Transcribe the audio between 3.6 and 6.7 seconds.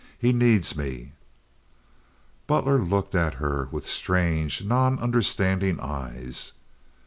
with strange, non understanding eyes.